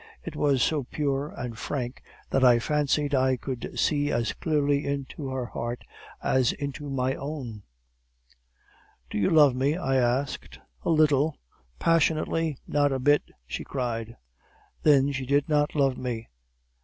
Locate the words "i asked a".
9.77-10.89